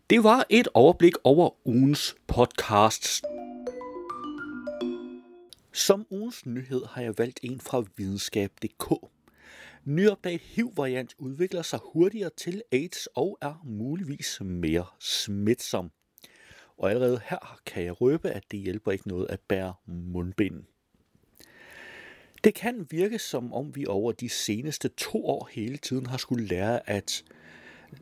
Det 0.09 0.23
var 0.23 0.45
et 0.49 0.67
overblik 0.73 1.13
over 1.23 1.67
ugens 1.67 2.15
podcasts. 2.27 3.21
Som 5.73 6.07
ugens 6.09 6.45
nyhed 6.45 6.85
har 6.89 7.01
jeg 7.01 7.17
valgt 7.17 7.39
en 7.43 7.61
fra 7.61 7.83
videnskab.dk. 7.97 8.93
Nyopdaget 9.85 10.41
HIV-variant 10.41 11.15
udvikler 11.17 11.61
sig 11.61 11.79
hurtigere 11.93 12.29
til 12.37 12.61
AIDS 12.71 13.07
og 13.15 13.37
er 13.41 13.61
muligvis 13.65 14.41
mere 14.41 14.85
smitsom. 14.99 15.91
Og 16.77 16.89
allerede 16.89 17.21
her 17.25 17.59
kan 17.65 17.83
jeg 17.83 18.01
røbe, 18.01 18.29
at 18.29 18.43
det 18.51 18.59
hjælper 18.59 18.91
ikke 18.91 19.07
noget 19.07 19.27
at 19.29 19.39
bære 19.39 19.73
mundbind. 19.85 20.63
Det 22.43 22.53
kan 22.53 22.87
virke 22.91 23.19
som 23.19 23.53
om 23.53 23.75
vi 23.75 23.85
over 23.85 24.11
de 24.11 24.29
seneste 24.29 24.87
to 24.87 25.25
år 25.25 25.49
hele 25.51 25.77
tiden 25.77 26.05
har 26.05 26.17
skulle 26.17 26.47
lære 26.47 26.89
at 26.89 27.23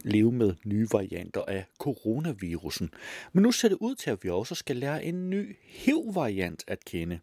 leve 0.04 0.32
med 0.32 0.54
nye 0.66 0.88
varianter 0.92 1.42
af 1.42 1.66
coronavirusen. 1.80 2.94
Men 3.34 3.44
nu 3.44 3.52
ser 3.52 3.70
det 3.70 3.78
ud 3.82 3.96
til, 3.96 4.10
at 4.10 4.24
vi 4.24 4.30
også 4.30 4.56
skal 4.56 4.76
lære 4.76 5.04
en 5.04 5.30
ny 5.30 5.58
HIV-variant 5.64 6.64
at 6.68 6.86
kende. 6.86 7.20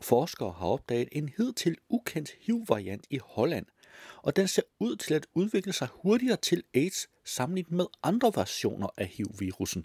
Forskere 0.00 0.52
har 0.52 0.66
opdaget 0.66 1.08
en 1.12 1.30
hidtil 1.36 1.76
ukendt 1.88 2.30
HIV-variant 2.40 3.06
i 3.10 3.18
Holland, 3.24 3.66
og 4.22 4.36
den 4.36 4.48
ser 4.48 4.62
ud 4.80 4.96
til 4.96 5.14
at 5.14 5.26
udvikle 5.34 5.72
sig 5.72 5.88
hurtigere 5.92 6.36
til 6.36 6.62
AIDS 6.74 7.08
sammenlignet 7.24 7.72
med 7.72 7.86
andre 8.02 8.32
versioner 8.34 8.88
af 8.96 9.06
HIV-virusen. 9.06 9.84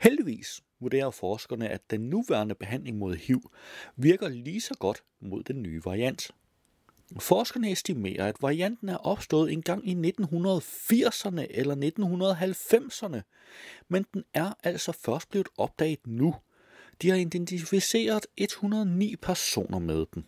Heldigvis 0.00 0.62
vurderer 0.80 1.10
forskerne, 1.10 1.68
at 1.68 1.90
den 1.90 2.00
nuværende 2.00 2.54
behandling 2.54 2.98
mod 2.98 3.16
HIV 3.16 3.50
virker 3.96 4.28
lige 4.28 4.60
så 4.60 4.74
godt 4.78 5.02
mod 5.20 5.42
den 5.42 5.62
nye 5.62 5.84
variant. 5.84 6.30
Forskerne 7.18 7.70
estimerer, 7.70 8.26
at 8.26 8.36
varianten 8.40 8.88
er 8.88 8.96
opstået 8.96 9.52
engang 9.52 9.88
i 9.88 9.94
1980'erne 9.94 11.46
eller 11.50 11.74
1990'erne, 11.74 13.20
men 13.88 14.06
den 14.14 14.24
er 14.34 14.52
altså 14.62 14.92
først 14.92 15.30
blevet 15.30 15.48
opdaget 15.58 16.06
nu. 16.06 16.34
De 17.02 17.10
har 17.10 17.16
identificeret 17.16 18.26
109 18.36 19.16
personer 19.16 19.78
med 19.78 20.06
den. 20.14 20.26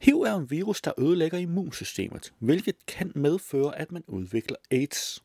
HIV 0.00 0.14
er 0.14 0.34
en 0.34 0.50
virus, 0.50 0.80
der 0.80 1.00
ødelægger 1.00 1.38
immunsystemet, 1.38 2.32
hvilket 2.38 2.86
kan 2.86 3.12
medføre, 3.14 3.78
at 3.78 3.92
man 3.92 4.04
udvikler 4.06 4.56
AIDS. 4.70 5.22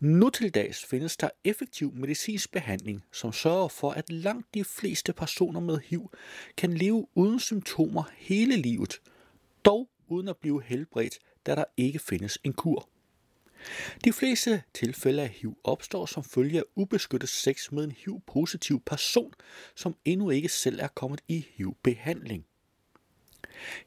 Nu 0.00 0.30
til 0.30 0.50
dags 0.54 0.84
findes 0.84 1.16
der 1.16 1.30
effektiv 1.44 1.92
medicinsk 1.94 2.52
behandling, 2.52 3.04
som 3.12 3.32
sørger 3.32 3.68
for, 3.68 3.90
at 3.90 4.10
langt 4.12 4.54
de 4.54 4.64
fleste 4.64 5.12
personer 5.12 5.60
med 5.60 5.78
HIV 5.78 6.10
kan 6.56 6.74
leve 6.74 7.06
uden 7.14 7.40
symptomer 7.40 8.04
hele 8.16 8.56
livet, 8.56 9.00
dog 9.64 9.88
uden 10.08 10.28
at 10.28 10.36
blive 10.36 10.62
helbredt, 10.62 11.18
da 11.46 11.54
der 11.54 11.64
ikke 11.76 11.98
findes 11.98 12.38
en 12.44 12.52
kur. 12.52 12.88
De 14.04 14.12
fleste 14.12 14.62
tilfælde 14.74 15.22
af 15.22 15.28
HIV 15.28 15.56
opstår 15.64 16.06
som 16.06 16.24
følge 16.24 16.58
af 16.58 16.64
ubeskyttet 16.74 17.28
sex 17.28 17.72
med 17.72 17.84
en 17.84 17.92
HIV-positiv 17.92 18.80
person, 18.80 19.32
som 19.74 19.96
endnu 20.04 20.30
ikke 20.30 20.48
selv 20.48 20.80
er 20.80 20.88
kommet 20.88 21.20
i 21.28 21.46
HIV-behandling. 21.56 22.46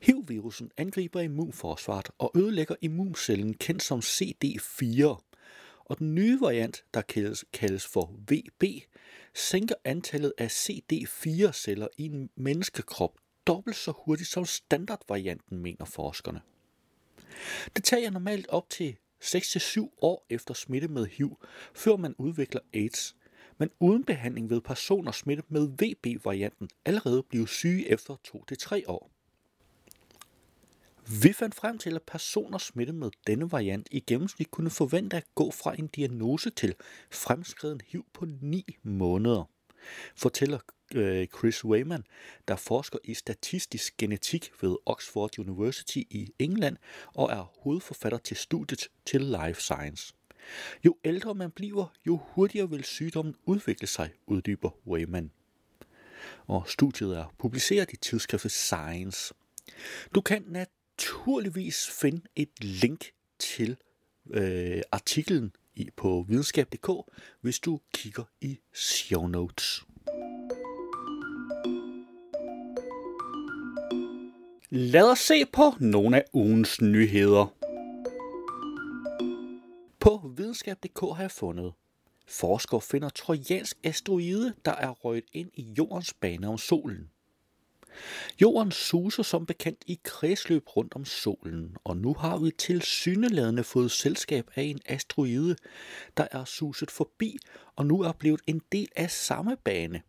HIV-virusen 0.02 0.72
angriber 0.78 1.22
immunforsvaret 1.22 2.10
og 2.18 2.32
ødelægger 2.36 2.76
immuncellen 2.82 3.54
kendt 3.54 3.84
som 3.84 4.00
CD4, 4.00 5.29
og 5.90 6.00
den 6.00 6.16
nye 6.16 6.38
variant, 6.42 6.84
der 6.94 7.02
kaldes, 7.02 7.46
kaldes 7.54 7.88
for 7.88 8.16
VB, 8.32 8.64
sænker 9.34 9.76
antallet 9.84 10.34
af 10.38 10.48
CD4-celler 10.48 11.88
i 11.98 12.06
en 12.06 12.30
menneskekrop 12.36 13.18
dobbelt 13.48 13.76
så 13.76 13.94
hurtigt 14.06 14.30
som 14.30 14.46
standardvarianten, 14.46 15.58
mener 15.58 15.86
forskerne. 15.86 16.42
Det 17.76 17.84
tager 17.84 18.10
normalt 18.10 18.48
op 18.48 18.70
til 18.70 18.96
6-7 19.24 19.98
år 20.02 20.26
efter 20.30 20.54
smitte 20.54 20.88
med 20.88 21.06
HIV, 21.06 21.38
før 21.74 21.96
man 21.96 22.16
udvikler 22.18 22.62
AIDS, 22.74 23.16
men 23.58 23.70
uden 23.80 24.04
behandling 24.04 24.50
vil 24.50 24.62
personer 24.62 25.12
smittet 25.12 25.52
med 25.52 25.68
VB-varianten 25.68 26.70
allerede 26.86 27.24
blive 27.24 27.48
syge 27.48 27.90
efter 27.90 28.16
2-3 28.28 28.82
år. 28.88 29.19
Vi 31.12 31.34
fandt 31.34 31.56
frem 31.56 31.78
til, 31.78 31.96
at 31.96 32.04
personer 32.04 32.58
smittet 32.58 32.96
med 32.96 33.12
denne 33.28 33.52
variant 33.52 33.88
i 33.92 34.00
gennemsnit 34.00 34.52
kunne 34.52 34.70
forvente 34.70 35.18
at 35.18 35.26
gå 35.36 35.52
fra 35.52 35.76
en 35.80 35.88
diagnose 35.88 36.50
til 36.50 36.76
fremskreden 37.12 37.82
HIV 37.88 38.06
på 38.14 38.26
9 38.42 38.78
måneder, 38.84 39.44
fortæller 40.16 40.60
øh, 40.96 41.28
Chris 41.28 41.66
Wayman, 41.66 42.04
der 42.48 42.56
forsker 42.56 43.00
i 43.04 43.14
statistisk 43.14 43.98
genetik 43.98 44.52
ved 44.62 44.76
Oxford 44.86 45.40
University 45.40 45.98
i 45.98 46.34
England 46.40 46.78
og 47.14 47.32
er 47.32 47.52
hovedforfatter 47.62 48.18
til 48.18 48.38
studiet 48.38 48.88
til 49.06 49.22
Life 49.22 49.62
Science. 49.62 50.14
Jo 50.86 50.96
ældre 51.04 51.36
man 51.36 51.52
bliver, 51.52 51.94
jo 52.08 52.20
hurtigere 52.24 52.70
vil 52.70 52.84
sygdommen 52.84 53.36
udvikle 53.46 53.88
sig, 53.88 54.12
uddyber 54.28 54.70
Wayman. 54.88 55.32
Og 56.48 56.68
studiet 56.68 57.18
er 57.18 57.34
publiceret 57.38 57.94
i 57.94 57.98
tidsskriftet 57.98 58.52
Science. 58.52 59.34
Du 60.16 60.22
kan 60.22 60.46
naturligvis 61.00 61.88
finde 62.02 62.22
et 62.36 62.64
link 62.64 63.06
til 63.40 63.78
øh, 64.30 64.82
artiklen 64.92 65.52
i, 65.76 65.90
på 65.98 66.26
videnskab.dk, 66.28 66.90
hvis 67.42 67.60
du 67.60 67.80
kigger 67.94 68.24
i 68.42 68.60
show 68.74 69.28
notes. 69.28 69.84
Lad 74.70 75.12
os 75.12 75.20
se 75.20 75.46
på 75.46 75.62
nogle 75.80 76.18
af 76.18 76.26
ugens 76.34 76.82
nyheder. 76.82 77.54
På 80.00 80.34
videnskab.dk 80.38 81.00
har 81.00 81.22
jeg 81.22 81.32
fundet. 81.32 81.74
Forskere 82.28 82.82
finder 82.82 83.10
trojansk 83.10 83.78
asteroide, 83.84 84.54
der 84.66 84.72
er 84.72 84.90
røget 84.90 85.26
ind 85.34 85.50
i 85.54 85.74
jordens 85.78 86.14
bane 86.14 86.48
om 86.48 86.58
solen. 86.58 87.10
Jorden 88.42 88.72
suser 88.72 89.24
som 89.24 89.46
bekendt 89.46 89.84
i 89.88 90.00
kredsløb 90.04 90.64
rundt 90.78 90.96
om 90.96 91.06
solen, 91.06 91.76
og 91.84 91.98
nu 91.98 92.14
har 92.14 92.38
vi 92.38 92.52
til 92.58 92.82
syneladende 92.82 93.64
fået 93.64 93.92
selskab 93.92 94.50
af 94.56 94.64
en 94.64 94.80
asteroide, 94.86 95.56
der 96.18 96.28
er 96.32 96.46
suset 96.46 96.92
forbi 96.92 97.38
og 97.80 97.86
nu 97.86 98.02
er 98.02 98.12
blevet 98.12 98.42
en 98.48 98.62
del 98.72 98.88
af 98.96 99.12
samme 99.12 99.58
bane. 99.64 100.02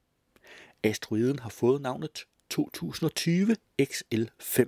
Asteroiden 0.82 1.38
har 1.38 1.48
fået 1.48 1.82
navnet 1.82 2.24
2020 2.50 3.56
XL5. 3.82 4.64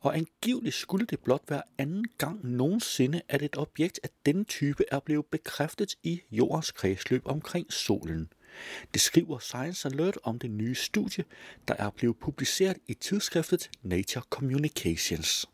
Og 0.00 0.16
angiveligt 0.16 0.74
skulle 0.74 1.06
det 1.06 1.20
blot 1.20 1.42
være 1.48 1.62
anden 1.78 2.04
gang 2.18 2.46
nogensinde, 2.46 3.22
at 3.28 3.42
et 3.42 3.56
objekt 3.56 4.00
af 4.02 4.08
denne 4.26 4.44
type 4.44 4.84
er 4.90 5.00
blevet 5.00 5.26
bekræftet 5.26 5.94
i 6.02 6.20
jordens 6.30 6.72
kredsløb 6.72 7.22
omkring 7.24 7.72
solen. 7.72 8.32
Det 8.94 9.00
skriver 9.00 9.38
Science 9.38 9.88
Alert 9.88 10.18
om 10.22 10.38
det 10.38 10.50
nye 10.50 10.74
studie, 10.74 11.24
der 11.68 11.74
er 11.74 11.90
blevet 11.90 12.16
publiceret 12.18 12.78
i 12.86 12.94
tidsskriftet 12.94 13.70
Nature 13.82 14.24
Communications. 14.30 15.46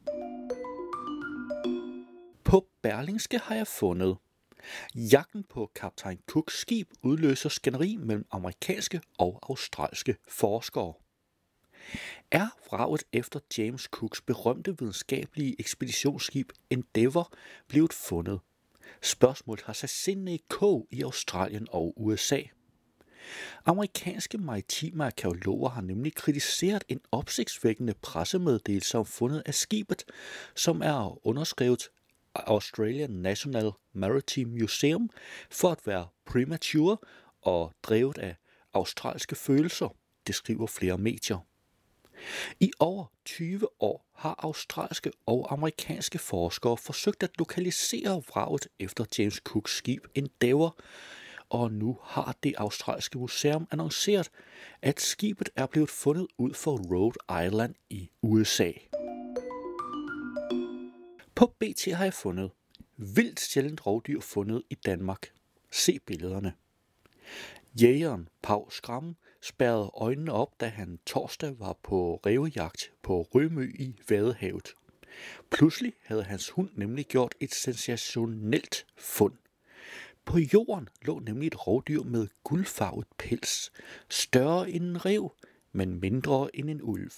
På 2.44 2.66
Berlingske 2.82 3.38
har 3.38 3.54
jeg 3.54 3.66
fundet. 3.66 4.16
Jagten 4.94 5.44
på 5.44 5.70
kaptajn 5.74 6.18
Cooks 6.26 6.60
skib 6.60 6.90
udløser 7.02 7.48
skænderi 7.48 7.96
mellem 7.96 8.26
amerikanske 8.30 9.00
og 9.18 9.38
australske 9.42 10.16
forskere. 10.28 10.94
Er 12.30 12.48
vraget 12.66 13.04
efter 13.12 13.40
James 13.58 13.82
Cooks 13.82 14.20
berømte 14.20 14.78
videnskabelige 14.78 15.56
ekspeditionsskib 15.58 16.52
Endeavour 16.70 17.32
blevet 17.68 17.92
fundet? 17.92 18.40
Spørgsmålet 19.02 19.64
har 19.64 19.72
sat 19.72 19.90
sindene 19.90 20.34
i 20.34 20.44
kog 20.48 20.88
i 20.90 21.02
Australien 21.02 21.66
og 21.70 21.94
USA. 21.96 22.40
Amerikanske 23.64 24.38
maritime 24.38 25.04
arkeologer 25.04 25.68
har 25.68 25.82
nemlig 25.82 26.14
kritiseret 26.14 26.84
en 26.88 27.00
opsigtsvækkende 27.12 27.94
pressemeddelelse 28.02 28.98
om 28.98 29.06
fundet 29.06 29.42
af 29.46 29.54
skibet, 29.54 30.04
som 30.54 30.82
er 30.82 31.26
underskrevet 31.26 31.88
Australian 32.34 33.10
National 33.10 33.70
Maritime 33.92 34.58
Museum 34.60 35.10
for 35.50 35.70
at 35.70 35.86
være 35.86 36.06
premature 36.26 36.96
og 37.42 37.72
drevet 37.82 38.18
af 38.18 38.36
australske 38.74 39.34
følelser, 39.34 39.96
det 40.26 40.34
skriver 40.34 40.66
flere 40.66 40.98
medier. 40.98 41.38
I 42.60 42.70
over 42.78 43.04
20 43.24 43.82
år 43.82 44.06
har 44.14 44.34
australske 44.38 45.12
og 45.26 45.52
amerikanske 45.52 46.18
forskere 46.18 46.76
forsøgt 46.76 47.22
at 47.22 47.30
lokalisere 47.38 48.22
vraget 48.28 48.68
efter 48.78 49.04
James 49.18 49.40
Cooks 49.44 49.76
skib 49.76 50.04
Endeavour, 50.14 50.78
og 51.52 51.72
nu 51.72 51.98
har 52.02 52.36
det 52.42 52.54
australske 52.58 53.18
museum 53.18 53.68
annonceret, 53.70 54.30
at 54.82 55.00
skibet 55.00 55.50
er 55.56 55.66
blevet 55.66 55.90
fundet 55.90 56.26
ud 56.38 56.54
for 56.54 56.76
Rhode 56.76 57.46
Island 57.46 57.74
i 57.90 58.10
USA. 58.22 58.72
På 61.34 61.46
BT 61.46 61.84
har 61.92 62.04
jeg 62.04 62.14
fundet 62.14 62.50
vildt 62.96 63.40
sjældent 63.40 63.86
rovdyr 63.86 64.20
fundet 64.20 64.62
i 64.70 64.74
Danmark. 64.74 65.32
Se 65.70 65.98
billederne. 66.06 66.52
Jægeren 67.82 68.28
Pau 68.42 68.70
Skram 68.70 69.16
spærrede 69.42 69.90
øjnene 69.94 70.32
op, 70.32 70.60
da 70.60 70.66
han 70.66 70.98
torsdag 71.06 71.58
var 71.58 71.76
på 71.82 72.20
revejagt 72.26 72.92
på 73.02 73.22
Rømø 73.22 73.72
i 73.78 73.94
Vadehavet. 74.08 74.74
Pludselig 75.50 75.92
havde 76.04 76.22
hans 76.22 76.50
hund 76.50 76.70
nemlig 76.74 77.06
gjort 77.06 77.34
et 77.40 77.54
sensationelt 77.54 78.86
fund. 78.96 79.34
På 80.24 80.38
jorden 80.38 80.88
lå 81.02 81.18
nemlig 81.18 81.46
et 81.46 81.66
rovdyr 81.66 82.02
med 82.02 82.28
guldfarvet 82.44 83.06
pels, 83.18 83.72
større 84.10 84.70
end 84.70 84.84
en 84.84 85.04
rev, 85.04 85.32
men 85.72 86.00
mindre 86.00 86.56
end 86.56 86.70
en 86.70 86.82
ulv. 86.82 87.10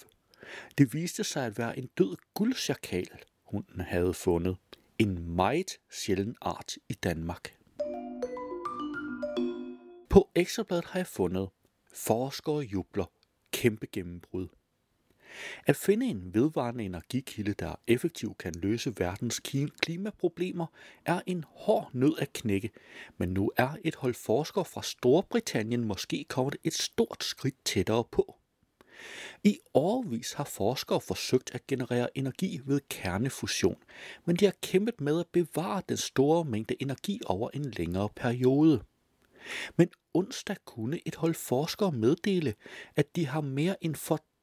Det 0.77 0.93
viste 0.93 1.23
sig 1.23 1.45
at 1.45 1.57
være 1.57 1.77
en 1.77 1.89
død 1.97 2.15
guldsjakal, 2.33 3.09
hunden 3.43 3.81
havde 3.81 4.13
fundet. 4.13 4.57
En 4.99 5.35
meget 5.35 5.77
sjælden 5.91 6.35
art 6.41 6.77
i 6.89 6.93
Danmark. 6.93 7.55
På 10.09 10.29
ekstrabladet 10.35 10.85
har 10.85 10.99
jeg 10.99 11.07
fundet, 11.07 11.49
forskere 11.93 12.59
jubler, 12.59 13.11
kæmpe 13.51 13.87
gennembrud. 13.91 14.47
At 15.67 15.75
finde 15.75 16.05
en 16.05 16.33
vedvarende 16.33 16.83
energikilde, 16.83 17.53
der 17.53 17.75
effektivt 17.87 18.37
kan 18.37 18.53
løse 18.55 18.93
verdens 18.97 19.41
klimaproblemer, 19.81 20.65
er 21.05 21.21
en 21.25 21.43
hård 21.47 21.89
nød 21.93 22.13
at 22.19 22.33
knække, 22.33 22.69
men 23.17 23.29
nu 23.29 23.51
er 23.57 23.75
et 23.83 23.95
hold 23.95 24.13
forskere 24.13 24.65
fra 24.65 24.83
Storbritannien 24.83 25.83
måske 25.83 26.25
kommet 26.29 26.55
et 26.63 26.73
stort 26.73 27.23
skridt 27.23 27.55
tættere 27.65 28.03
på. 28.11 28.35
I 29.43 29.59
årvis 29.73 30.33
har 30.33 30.43
forskere 30.43 31.01
forsøgt 31.01 31.55
at 31.55 31.67
generere 31.67 32.17
energi 32.17 32.61
ved 32.65 32.81
kernefusion, 32.89 33.77
men 34.25 34.35
de 34.35 34.45
har 34.45 34.53
kæmpet 34.61 35.01
med 35.01 35.19
at 35.19 35.27
bevare 35.31 35.81
den 35.89 35.97
store 35.97 36.45
mængde 36.45 36.81
energi 36.81 37.21
over 37.25 37.49
en 37.53 37.71
længere 37.71 38.09
periode. 38.15 38.83
Men 39.75 39.89
onsdag 40.13 40.55
kunne 40.65 40.99
et 41.05 41.15
hold 41.15 41.33
forskere 41.33 41.91
meddele, 41.91 42.53
at 42.95 43.15
de 43.15 43.27
har 43.27 43.41
mere 43.41 43.83
end 43.83 43.95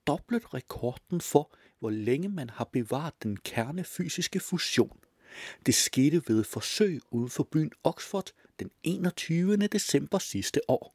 fordoblet 0.06 0.54
rekorden 0.54 1.20
for, 1.20 1.50
hvor 1.78 1.90
længe 1.90 2.28
man 2.28 2.50
har 2.50 2.64
bevaret 2.64 3.22
den 3.22 3.36
kernefysiske 3.36 4.40
fusion. 4.40 4.98
Det 5.66 5.74
skete 5.74 6.22
ved 6.28 6.40
et 6.40 6.46
forsøg 6.46 7.00
uden 7.10 7.28
for 7.28 7.42
byen 7.42 7.72
Oxford 7.84 8.30
den 8.58 8.70
21. 8.82 9.56
december 9.56 10.18
sidste 10.18 10.60
år. 10.68 10.94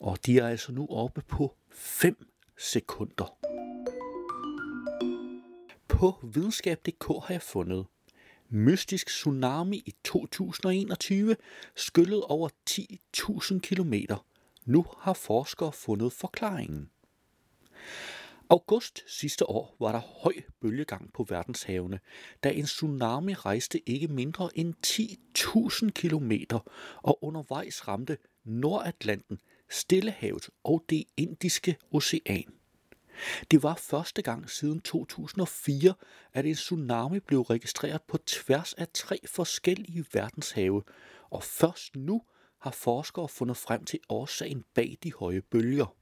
Og 0.00 0.26
de 0.26 0.38
er 0.38 0.48
altså 0.48 0.72
nu 0.72 0.86
oppe 0.90 1.22
på 1.28 1.54
5 1.70 2.26
sekunder. 2.58 3.38
På 5.88 6.14
videnskab.dk 6.22 7.06
har 7.06 7.34
jeg 7.34 7.42
fundet 7.42 7.86
mystisk 8.48 9.06
tsunami 9.06 9.76
i 9.76 9.94
2021 10.04 11.36
skyllede 11.76 12.24
over 12.24 12.48
10.000 12.70 13.58
km. 13.58 13.94
Nu 14.64 14.86
har 14.98 15.12
forskere 15.12 15.72
fundet 15.72 16.12
forklaringen. 16.12 16.90
August 18.50 19.04
sidste 19.06 19.48
år 19.48 19.76
var 19.80 19.92
der 19.92 19.98
høj 19.98 20.34
bølgegang 20.60 21.12
på 21.12 21.26
verdenshavene, 21.28 22.00
da 22.44 22.50
en 22.50 22.64
tsunami 22.64 23.34
rejste 23.34 23.88
ikke 23.88 24.08
mindre 24.08 24.50
end 24.54 24.74
10.000 24.86 25.90
km 25.90 26.32
og 27.02 27.24
undervejs 27.24 27.88
ramte 27.88 28.18
Nordatlanten, 28.44 29.38
Stillehavet 29.70 30.48
og 30.64 30.84
det 30.90 31.04
Indiske 31.16 31.76
Ocean. 31.90 32.44
Det 33.50 33.62
var 33.62 33.74
første 33.74 34.22
gang 34.22 34.50
siden 34.50 34.80
2004, 34.80 35.94
at 36.32 36.46
en 36.46 36.54
tsunami 36.54 37.20
blev 37.20 37.40
registreret 37.40 38.02
på 38.02 38.18
tværs 38.18 38.74
af 38.74 38.88
tre 38.94 39.18
forskellige 39.26 40.04
verdenshave, 40.12 40.82
og 41.30 41.42
først 41.42 41.96
nu 41.96 42.22
har 42.60 42.70
forskere 42.70 43.28
fundet 43.28 43.56
frem 43.56 43.84
til 43.84 44.00
årsagen 44.08 44.64
bag 44.74 44.98
de 45.02 45.12
høje 45.12 45.40
bølger. 45.40 45.96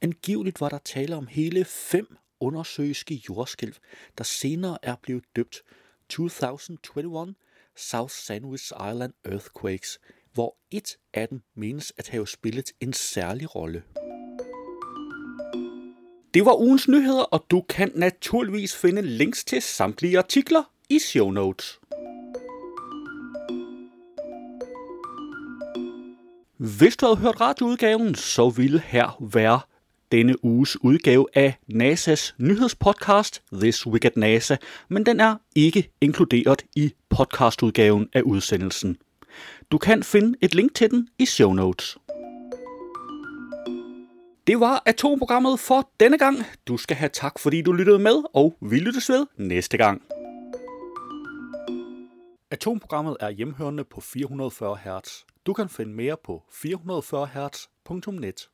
Angiveligt 0.00 0.60
var 0.60 0.68
der 0.68 0.78
tale 0.78 1.16
om 1.16 1.26
hele 1.26 1.64
fem 1.64 2.16
undersøiske 2.40 3.22
jordskælv, 3.28 3.74
der 4.18 4.24
senere 4.24 4.78
er 4.82 4.94
blevet 5.02 5.24
døbt 5.36 5.62
2021 6.08 7.34
South 7.76 8.12
Sandwich 8.12 8.72
Island 8.90 9.12
Earthquakes, 9.24 9.98
hvor 10.32 10.56
et 10.70 10.96
af 11.14 11.28
dem 11.28 11.42
menes 11.54 11.92
at 11.96 12.08
have 12.08 12.28
spillet 12.28 12.72
en 12.80 12.92
særlig 12.92 13.54
rolle. 13.54 13.82
Det 16.34 16.44
var 16.44 16.60
ugens 16.60 16.88
nyheder, 16.88 17.22
og 17.22 17.46
du 17.50 17.60
kan 17.60 17.92
naturligvis 17.94 18.76
finde 18.76 19.02
links 19.02 19.44
til 19.44 19.62
samtlige 19.62 20.18
artikler 20.18 20.72
i 20.88 20.98
show 20.98 21.30
notes. 21.30 21.77
Hvis 26.58 26.96
du 26.96 27.06
havde 27.06 27.18
hørt 27.18 27.40
radioudgaven, 27.40 28.14
så 28.14 28.48
ville 28.48 28.80
her 28.80 29.22
være 29.32 29.60
denne 30.12 30.44
uges 30.44 30.84
udgave 30.84 31.26
af 31.34 31.58
NASA's 31.72 32.34
nyhedspodcast 32.38 33.42
This 33.52 33.86
Week 33.86 34.04
at 34.04 34.16
NASA, 34.16 34.56
men 34.88 35.06
den 35.06 35.20
er 35.20 35.36
ikke 35.56 35.90
inkluderet 36.00 36.64
i 36.76 36.92
podcastudgaven 37.10 38.08
af 38.12 38.22
udsendelsen. 38.22 38.96
Du 39.70 39.78
kan 39.78 40.02
finde 40.02 40.38
et 40.40 40.54
link 40.54 40.74
til 40.74 40.90
den 40.90 41.08
i 41.18 41.26
show 41.26 41.52
notes. 41.52 41.98
Det 44.46 44.60
var 44.60 44.82
atomprogrammet 44.86 45.60
for 45.60 45.90
denne 46.00 46.18
gang. 46.18 46.36
Du 46.66 46.76
skal 46.76 46.96
have 46.96 47.10
tak, 47.12 47.38
fordi 47.38 47.62
du 47.62 47.72
lyttede 47.72 47.98
med, 47.98 48.22
og 48.34 48.56
vi 48.60 48.78
lyttes 48.78 49.08
ved 49.08 49.26
næste 49.36 49.76
gang. 49.76 50.02
Atomprogrammet 52.50 53.16
er 53.20 53.30
hjemhørende 53.30 53.84
på 53.84 54.00
440 54.00 54.76
Hz. 54.76 55.28
Du 55.48 55.54
kan 55.54 55.68
finde 55.68 55.92
mere 55.92 56.16
på 56.24 56.44
440 56.52 57.26
Hz.net. 57.26 58.50